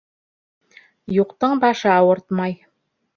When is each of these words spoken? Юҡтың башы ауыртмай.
Юҡтың 1.15 1.53
башы 1.65 1.91
ауыртмай. 1.97 2.57